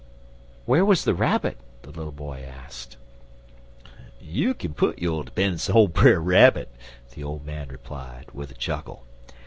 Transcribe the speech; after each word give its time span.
"Where 0.65 0.83
was 0.83 1.03
the 1.03 1.13
Rabbit?" 1.13 1.57
the 1.83 1.91
little 1.91 2.11
boy 2.11 2.41
asked. 2.43 2.97
"You 4.19 4.55
kin 4.55 4.73
put 4.73 4.97
yo' 4.97 5.21
'pennunce 5.21 5.69
in 5.69 5.75
ole 5.75 5.89
Brer 5.89 6.19
Rabbit," 6.19 6.69
the 7.13 7.23
old 7.23 7.45
man 7.45 7.67
replied, 7.67 8.25
with 8.33 8.49
a 8.49 8.55
chuckle. 8.55 9.03